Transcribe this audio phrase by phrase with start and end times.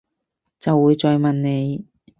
[0.59, 1.85] 就會再問你